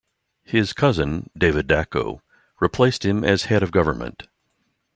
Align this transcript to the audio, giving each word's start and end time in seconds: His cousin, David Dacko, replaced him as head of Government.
His 0.41 0.73
cousin, 0.73 1.29
David 1.37 1.67
Dacko, 1.67 2.21
replaced 2.59 3.05
him 3.05 3.23
as 3.23 3.43
head 3.43 3.61
of 3.61 3.69
Government. 3.71 4.27